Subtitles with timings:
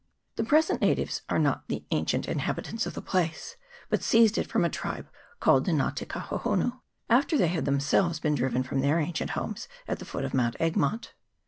[0.35, 3.55] The present natives are not the an cient inhabitants of the place,
[3.87, 5.07] but seized it from a tribe
[5.39, 9.67] called the Nga te Kahohunu, after they had themselves been driven from their ancient homes
[9.87, 11.13] at the foot of Mount Egmont.